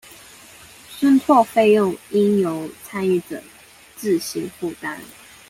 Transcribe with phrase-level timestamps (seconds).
[0.89, 3.39] 信託費用應由參與者
[3.95, 4.97] 自行負擔